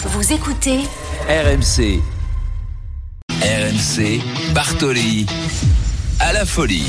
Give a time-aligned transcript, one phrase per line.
[0.00, 0.78] Vous écoutez
[1.28, 2.00] RMC.
[3.42, 4.20] RMC,
[4.54, 5.26] Bartoli.
[6.20, 6.84] À la folie.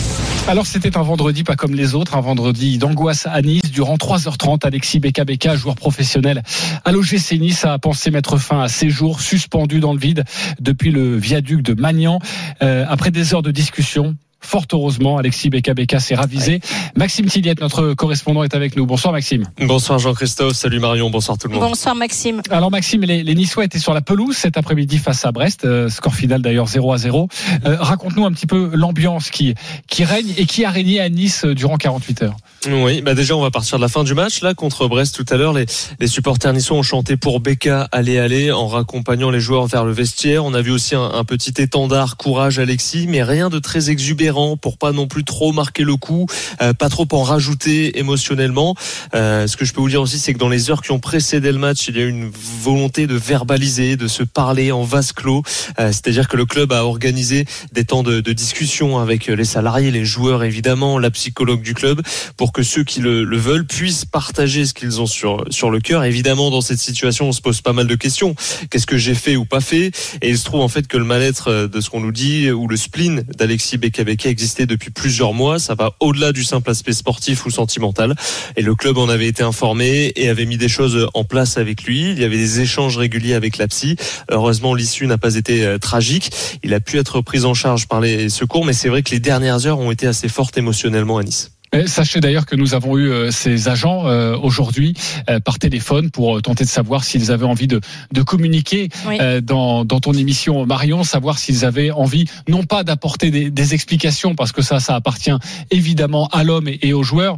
[0.48, 3.72] Alors c'était un vendredi pas comme les autres, un vendredi d'angoisse à Nice.
[3.72, 6.44] Durant 3h30, Alexis Beka Beka, joueur professionnel
[6.86, 10.24] à l'OGC Nice, a pensé mettre fin à ses jours suspendus dans le vide
[10.60, 12.20] depuis le viaduc de Magnan.
[12.62, 16.60] Euh, après des heures de discussion, Fort heureusement, Alexis Beka s'est ravisé.
[16.96, 18.86] Maxime Tilliette, notre correspondant, est avec nous.
[18.86, 19.46] Bonsoir Maxime.
[19.60, 21.64] Bonsoir Jean-Christophe, salut Marion, bonsoir tout le monde.
[21.70, 22.42] Bonsoir Maxime.
[22.50, 25.90] Alors Maxime, les, les Niçois étaient sur la pelouse cet après-midi face à Brest, euh,
[25.90, 27.28] score final d'ailleurs 0 à 0.
[27.66, 29.56] Euh, Raconte-nous un petit peu l'ambiance qui,
[29.88, 32.38] qui règne et qui a régné à Nice euh, durant 48 heures.
[32.68, 35.34] Oui, bah déjà on va partir de la fin du match là contre Brest tout
[35.34, 35.54] à l'heure.
[35.54, 35.66] Les,
[36.00, 39.94] les supporters niçois ont chanté pour Beka aller aller en raccompagnant les joueurs vers le
[39.94, 40.44] vestiaire.
[40.44, 44.58] On a vu aussi un, un petit étendard courage Alexis, mais rien de très exubérant
[44.58, 46.26] pour pas non plus trop marquer le coup,
[46.62, 48.76] euh, pas trop en rajouter émotionnellement.
[49.16, 51.00] Euh, ce que je peux vous dire aussi, c'est que dans les heures qui ont
[51.00, 52.30] précédé le match, il y a eu une
[52.62, 55.44] volonté de verbaliser, de se parler en vase clos.
[55.80, 59.92] Euh, C'est-à-dire que le club a organisé des temps de, de, discussion avec les salariés,
[59.92, 62.02] les joueurs évidemment, la psychologue du club,
[62.36, 65.80] pour que ceux qui le, le veulent puissent partager ce qu'ils ont sur sur le
[65.80, 66.04] cœur.
[66.04, 68.36] Évidemment, dans cette situation, on se pose pas mal de questions.
[68.70, 69.92] Qu'est-ce que j'ai fait ou pas fait?
[70.22, 72.68] Et il se trouve en fait que le mal-être de ce qu'on nous dit ou
[72.68, 75.60] le spleen d'Alexis Bekabeke existait depuis plusieurs mois.
[75.60, 78.16] Ça va au-delà du simple aspect sportif ou sentimental.
[78.56, 81.84] Et le club en avait été informé et avait mis des choses en place avec
[81.84, 82.12] lui.
[82.12, 83.96] Il y avait des échanges réguliers avec la psy.
[84.30, 86.32] Heureusement, l'issue n'a pas été euh, tragique.
[86.64, 89.20] Il a pu être pris en charge par les secours, mais c'est vrai que les
[89.20, 91.52] dernières heures ont été assez fortes émotionnellement à Nice.
[91.86, 94.94] Sachez d'ailleurs que nous avons eu euh, ces agents euh, aujourd'hui
[95.30, 97.80] euh, par téléphone pour tenter de savoir s'ils avaient envie de,
[98.12, 99.18] de communiquer Oui.
[99.44, 104.34] dans, dans ton émission Marion, savoir s'ils avaient envie non pas d'apporter des, des explications
[104.34, 105.32] parce que ça ça appartient
[105.70, 107.38] évidemment à l'homme et, et aux joueurs,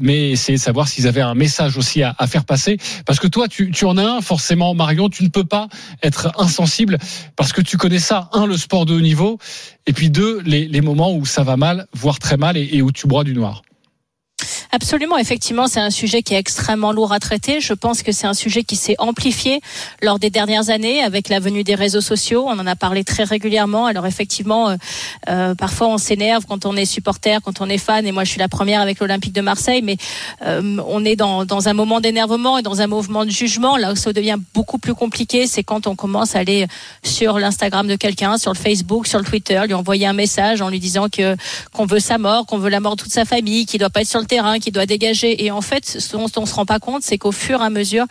[0.00, 3.26] mais essayer de savoir s'ils avaient un message aussi à, à faire passer parce que
[3.28, 5.68] toi tu, tu en as un forcément Marion, tu ne peux pas
[6.02, 6.98] être insensible
[7.36, 9.38] parce que tu connais ça un le sport de haut niveau
[9.86, 12.82] et puis deux les, les moments où ça va mal, voire très mal et, et
[12.82, 13.62] où tu broies du noir.
[14.72, 17.60] Absolument, effectivement, c'est un sujet qui est extrêmement lourd à traiter.
[17.60, 19.60] Je pense que c'est un sujet qui s'est amplifié
[20.00, 22.44] lors des dernières années avec la venue des réseaux sociaux.
[22.46, 23.86] On en a parlé très régulièrement.
[23.86, 24.76] Alors effectivement, euh,
[25.28, 28.06] euh, parfois on s'énerve quand on est supporter, quand on est fan.
[28.06, 29.82] Et moi, je suis la première avec l'Olympique de Marseille.
[29.82, 29.96] Mais
[30.46, 33.76] euh, on est dans, dans un moment d'énervement et dans un mouvement de jugement.
[33.76, 36.68] Là où ça devient beaucoup plus compliqué, c'est quand on commence à aller
[37.02, 40.68] sur l'Instagram de quelqu'un, sur le Facebook, sur le Twitter, lui envoyer un message en
[40.68, 41.34] lui disant que
[41.72, 44.02] qu'on veut sa mort, qu'on veut la mort de toute sa famille, qu'il doit pas
[44.02, 45.44] être sur le terrain, qui doit dégager.
[45.44, 47.70] Et en fait, ce dont on se rend pas compte, c'est qu'au fur et à
[47.70, 48.06] mesure,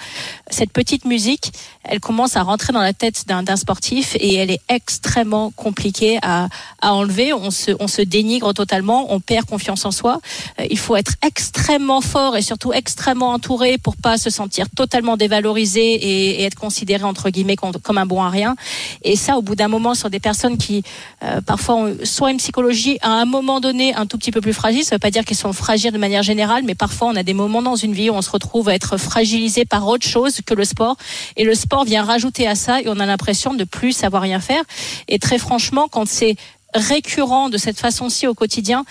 [0.50, 1.52] cette petite musique,
[1.84, 6.50] elle commence à rentrer dans la tête d'un sportif et elle est extrêmement compliquée à,
[6.82, 7.34] à enlever.
[7.34, 10.20] On se, on se dénigre totalement, on perd confiance en soi.
[10.60, 15.18] Euh, il faut être extrêmement fort et surtout extrêmement entouré pour pas se sentir totalement
[15.18, 18.56] dévalorisé et, être considéré entre guillemets comme, un bon à rien.
[19.04, 20.84] Et ça, au bout d'un moment, sur des personnes qui
[21.24, 24.54] euh, parfois ont soit une psychologie à un moment donné un tout petit peu plus
[24.54, 27.24] fragile, ça veut pas dire qu'elles sont fragiles de manière générale, mais parfois on a
[27.24, 30.40] des moments dans une vie où on se retrouve à être fragilisé par autre chose
[30.46, 30.96] que le sport.
[31.38, 34.40] Et le sport vient rajouter à ça et on a l'impression de plus savoir rien
[34.40, 34.64] faire.
[35.08, 36.36] Et très franchement, quand c'est
[36.74, 38.86] récurrent de cette façon-ci au quotidien,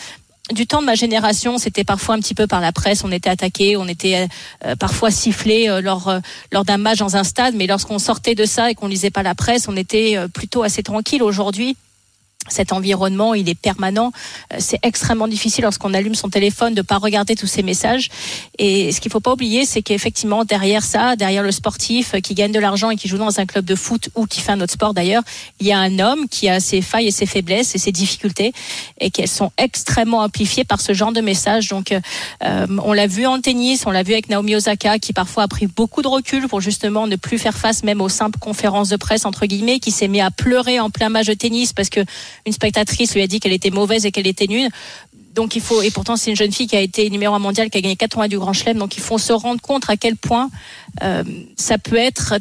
[0.53, 3.28] du temps de ma génération, c'était parfois un petit peu par la presse, on était
[3.28, 4.28] attaqué, on était
[4.64, 6.20] euh, parfois sifflé euh, lors euh,
[6.53, 9.22] lors d'un match dans un stade, mais lorsqu'on sortait de ça et qu'on lisait pas
[9.22, 11.22] la presse, on était plutôt assez tranquille.
[11.22, 11.76] Aujourd'hui,
[12.50, 14.12] cet environnement, il est permanent.
[14.53, 18.09] Euh, C'est extrêmement difficile lorsqu'on allume son téléphone de pas regarder tous ces messages.
[18.59, 22.53] Et ce qu'il faut pas oublier, c'est qu'effectivement derrière ça, derrière le sportif qui gagne
[22.53, 24.72] de l'argent et qui joue dans un club de foot ou qui fait un autre
[24.72, 25.22] sport d'ailleurs,
[25.60, 28.53] il y a un homme qui a ses failles et ses faiblesses et ses difficultés
[29.00, 31.69] et qu'elles sont extrêmement amplifiées par ce genre de messages.
[31.69, 35.44] Donc, euh, on l'a vu en tennis, on l'a vu avec Naomi Osaka qui parfois
[35.44, 38.88] a pris beaucoup de recul pour justement ne plus faire face même aux simples conférences
[38.88, 41.91] de presse entre guillemets, qui s'est mis à pleurer en plein match de tennis parce
[41.91, 42.00] que
[42.47, 44.69] une spectatrice lui a dit qu'elle était mauvaise et qu'elle était nulle.
[45.34, 47.71] Donc il faut et pourtant c'est une jeune fille qui a été numéro un mondial,
[47.71, 48.78] qui a gagné 80 du Grand Chelem.
[48.78, 50.50] Donc il faut se rendre compte à quel point
[51.03, 51.22] euh,
[51.56, 52.34] ça peut être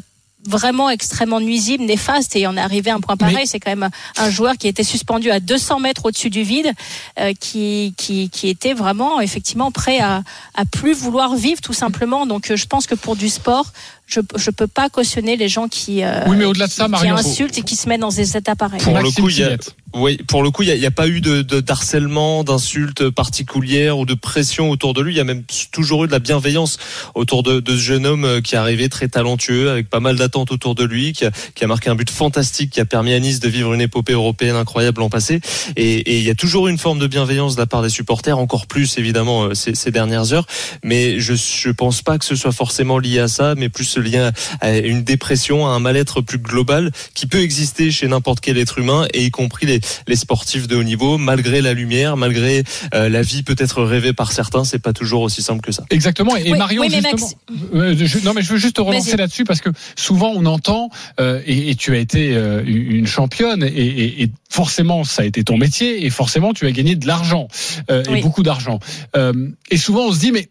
[0.46, 3.34] vraiment extrêmement nuisible, néfaste et on est arrivé à un point pareil.
[3.36, 6.72] Mais- C'est quand même un joueur qui était suspendu à 200 mètres au-dessus du vide,
[7.20, 10.22] euh, qui, qui, qui était vraiment effectivement prêt à,
[10.54, 12.24] à plus vouloir vivre tout simplement.
[12.24, 13.72] Donc euh, je pense que pour du sport,
[14.08, 16.90] je je peux pas cautionner les gens qui euh, Oui, mais au-delà de ça, qui-
[16.90, 18.80] Marion, qui faut- insultent et qui se mettent dans des états pareils.
[18.80, 19.56] Pour le coup, il y a,
[19.94, 24.06] oui, pour le coup, il n'y a, pas eu de, de d'harcèlement, d'insultes particulières ou
[24.06, 25.14] de pression autour de lui.
[25.14, 26.78] Il y a même toujours eu de la bienveillance
[27.14, 30.16] autour de, de ce jeune homme euh, qui est arrivé très talentueux, avec pas mal
[30.16, 33.12] d'attentes autour de lui, qui a, qui a marqué un but fantastique, qui a permis
[33.12, 35.40] à Nice de vivre une épopée européenne incroyable l'an passé.
[35.76, 37.88] Et, et il y a toujours eu une forme de bienveillance de la part des
[37.90, 40.46] supporters, encore plus évidemment euh, ces, ces dernières heures.
[40.82, 44.10] Mais je je pense pas que ce soit forcément lié à ça, mais plus ce
[44.10, 48.58] lien à une dépression, à un mal-être plus global qui peut exister chez n'importe quel
[48.58, 52.62] être humain et y compris les, les sportifs de haut niveau, malgré la lumière, malgré
[52.94, 55.84] euh, la vie peut-être rêvée par certains, c'est pas toujours aussi simple que ça.
[55.90, 56.36] Exactement.
[56.36, 58.80] Et Oui, Marion, oui, mais justement, Max- euh, je- non mais je veux juste te
[58.80, 60.90] relancer là-dessus parce que souvent on entend
[61.20, 65.24] euh, et, et tu as été euh, une championne et, et- et forcément ça a
[65.24, 67.48] été ton métier et forcément tu as gagné de l'argent
[67.90, 68.20] euh, et Oui.
[68.22, 68.78] beaucoup d'argent.
[69.16, 69.32] Euh,
[69.70, 70.48] et souvent on se dit mais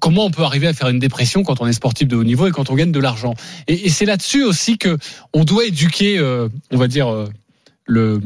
[0.00, 2.46] comment on peut arriver à faire une dépression quand on est sportif de haut niveau
[2.46, 3.34] et quand on gagne de l'argent.
[3.66, 4.98] Et, c'est là-dessus aussi que
[5.32, 7.28] on doit éduquer, euh, on va dire euh,
[7.86, 8.20] le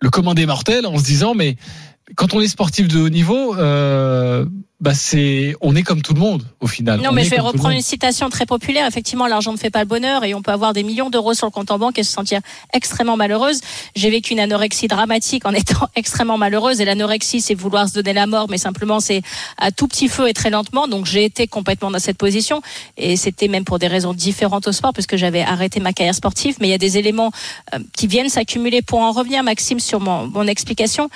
[0.00, 1.56] le commun des mortels en se disant mais
[2.16, 4.44] quand on est sportif de haut niveau, euh,
[4.80, 7.00] bah c'est on est comme tout le monde au final.
[7.00, 8.86] Non, On mais je vais reprendre une citation très populaire.
[8.86, 11.46] Effectivement, l'argent ne fait pas le bonheur et on peut avoir des millions d'euros sur
[11.46, 12.40] le compte en banque et se sentir
[12.72, 13.60] extrêmement malheureuse.
[13.94, 18.12] J'ai vécu une anorexie dramatique en étant extrêmement malheureuse et l'anorexie, c'est vouloir se donner
[18.12, 19.22] la mort, mais simplement c'est
[19.58, 20.88] à tout petit feu et très lentement.
[20.88, 22.60] Donc j'ai été complètement dans cette position
[22.96, 26.16] et c'était même pour des raisons différentes au sport parce que j'avais arrêté ma carrière
[26.16, 26.56] sportive.
[26.60, 27.30] Mais il y a des éléments
[27.74, 31.08] euh, qui viennent s'accumuler pour en revenir, Maxime, sur mon, mon explication.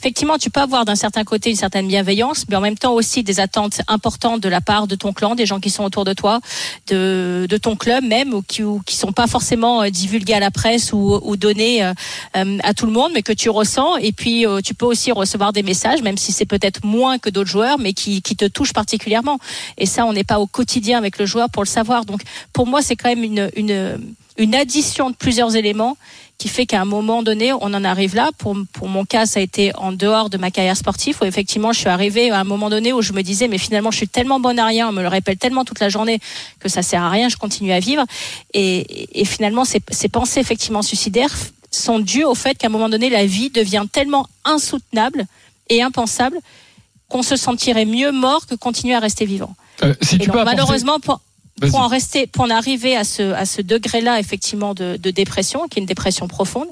[0.00, 3.22] Effectivement, tu peux avoir d'un certain côté une certaine bienveillance, mais en même temps aussi
[3.22, 6.14] des attentes importantes de la part de ton clan, des gens qui sont autour de
[6.14, 6.40] toi,
[6.86, 10.40] de, de ton club même, ou qui, ou qui sont pas forcément euh, divulgués à
[10.40, 11.92] la presse ou, ou donnés euh,
[12.34, 13.98] euh, à tout le monde, mais que tu ressens.
[13.98, 17.28] Et puis, euh, tu peux aussi recevoir des messages, même si c'est peut-être moins que
[17.28, 19.38] d'autres joueurs, mais qui, qui te touchent particulièrement.
[19.76, 22.06] Et ça, on n'est pas au quotidien avec le joueur pour le savoir.
[22.06, 22.22] Donc,
[22.54, 24.00] pour moi, c'est quand même une, une,
[24.38, 25.98] une addition de plusieurs éléments
[26.40, 28.30] qui fait qu'à un moment donné, on en arrive là.
[28.38, 31.70] Pour, pour mon cas, ça a été en dehors de ma carrière sportive, où effectivement,
[31.74, 34.08] je suis arrivée à un moment donné où je me disais, mais finalement, je suis
[34.08, 36.18] tellement bonne à rien, on me le répète tellement toute la journée
[36.58, 38.04] que ça sert à rien, je continue à vivre.
[38.54, 41.34] Et, et finalement, ces, ces pensées effectivement suicidaires
[41.70, 45.26] sont dues au fait qu'à un moment donné, la vie devient tellement insoutenable
[45.68, 46.38] et impensable
[47.10, 49.54] qu'on se sentirait mieux mort que continuer à rester vivant.
[49.82, 51.29] Euh, si Et tu donc, peux apporter- malheureusement, pour, Vas-y.
[51.68, 55.68] Pour en rester, pour en arriver à ce, à ce degré-là, effectivement, de, de dépression,
[55.68, 56.68] qui est une dépression profonde,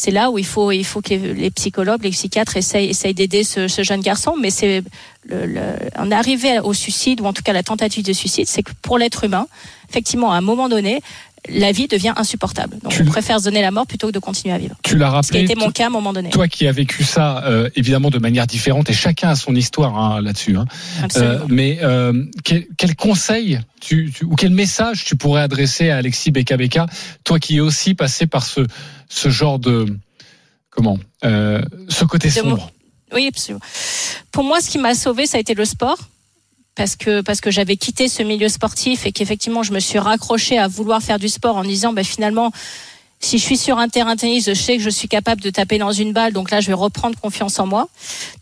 [0.00, 3.42] c'est là où il faut, il faut que les, psychologues, les psychiatres essayent, essayent d'aider
[3.42, 4.36] ce, ce jeune garçon.
[4.40, 4.84] Mais c'est
[5.24, 5.60] le, le,
[5.98, 8.96] en arriver au suicide, ou en tout cas la tentative de suicide, c'est que pour
[8.96, 9.48] l'être humain,
[9.90, 11.00] effectivement, à un moment donné,
[11.48, 12.78] la vie devient insupportable.
[12.82, 14.76] Donc, Tu- on préfère se donner la mort plutôt que de continuer à vivre.
[14.82, 15.40] tu l'as Ce qui a rappelé.
[15.52, 16.30] été mon cas à un moment donné.
[16.30, 19.96] Toi qui as vécu ça euh, évidemment de manière différente et chacun a son histoire
[19.98, 20.56] hein, là-dessus.
[20.56, 20.66] Hein.
[21.02, 21.34] Absolument.
[21.34, 25.96] Euh, mais euh, quel, quel conseil tu, tu- ou quel message tu pourrais adresser à
[25.98, 26.56] Alexis Beka
[27.24, 28.66] toi qui es aussi passé par ce
[29.08, 29.86] ce genre de
[30.70, 32.70] comment ce côté De sombre?
[33.14, 33.60] Oui, absolument.
[34.32, 35.96] Pour moi, ce qui m'a sauvé, ça a été le sport.
[36.78, 40.58] Parce que, parce que j'avais quitté ce milieu sportif et qu'effectivement, je me suis raccrochée
[40.58, 42.52] à vouloir faire du sport en disant, bah, finalement,
[43.20, 45.50] si je suis sur un terrain de tennis, je sais que je suis capable de
[45.50, 47.88] taper dans une balle, donc là, je vais reprendre confiance en moi.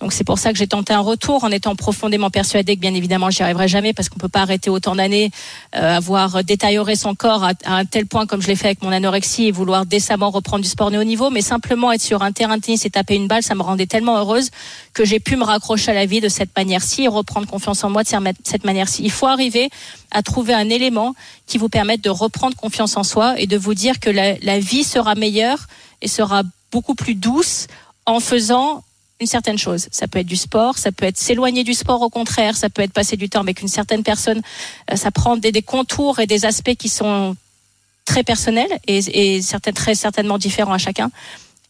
[0.01, 2.95] Donc c'est pour ça que j'ai tenté un retour en étant profondément persuadée que bien
[2.95, 5.31] évidemment, j'y arriverai jamais parce qu'on peut pas arrêter autant d'années,
[5.75, 8.93] euh, avoir détérioré son corps à, un tel point comme je l'ai fait avec mon
[8.93, 12.33] anorexie et vouloir décemment reprendre du sport de haut niveau, mais simplement être sur un
[12.33, 14.51] terrain de tennis et taper une balle, ça me rendait tellement heureuse
[14.93, 17.91] que j'ai pu me raccrocher à la vie de cette manière-ci et reprendre confiance en
[17.91, 18.09] moi de
[18.45, 19.03] cette manière-ci.
[19.05, 19.71] Il faut arriver
[20.11, 21.15] à trouver un élément
[21.47, 24.59] qui vous permette de reprendre confiance en soi et de vous dire que la, la
[24.59, 25.67] vie sera meilleure
[26.03, 26.43] et sera
[26.73, 27.67] beaucoup plus douce
[28.05, 28.83] en faisant
[29.21, 29.89] une certaine chose.
[29.91, 32.83] Ça peut être du sport, ça peut être s'éloigner du sport au contraire, ça peut
[32.83, 34.43] être passer du temps avec une certaine personne.
[34.91, 37.37] Euh, Ça prend des, contours et des aspects qui sont
[38.05, 39.41] très personnels et,
[39.75, 41.11] très certainement différents à chacun.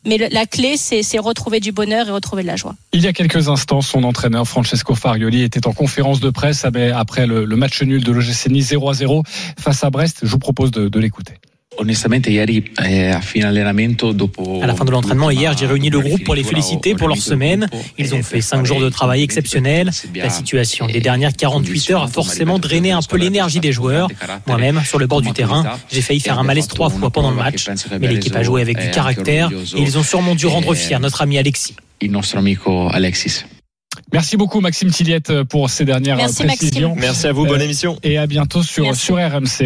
[0.05, 2.77] Mais la clé, c'est retrouver du bonheur et retrouver de la joie.
[2.93, 7.27] Il y a quelques instants, son entraîneur Francesco Farioli était en conférence de presse après
[7.27, 9.23] le, match nul de l'OGC Nice 0 à 0
[9.59, 10.21] face à Brest.
[10.23, 11.35] Je vous propose de l'écouter.
[11.79, 13.13] Eh,
[14.15, 17.09] dopo À la fin de l'entraînement hier, j'ai réuni le groupe pour les féliciter pour
[17.09, 17.69] leur semaine.
[17.99, 19.91] Ils ont fait cinq jours de travail exceptionnels.
[20.15, 24.09] La situation des dernières 48 heures a forcément drainé un peu l'énergie des joueurs.
[24.47, 27.37] Moi-même, sur le bord du terrain, j'ai failli faire un malaise trois fois pendant le
[27.37, 27.69] match.
[28.01, 31.23] Mais l'équipe a joué avec du caractère et ils ont sûrement dû rendre fier notre
[31.23, 31.75] ami Alexis.
[32.93, 33.45] Alexis.
[34.13, 36.91] Merci beaucoup Maxime Tilliette pour ces dernières Merci, précisions.
[36.91, 37.01] Maxime.
[37.01, 37.99] Merci à vous, bonne Euh, émission.
[38.03, 39.07] Et à bientôt sur, Merci.
[39.07, 39.65] sur RMC.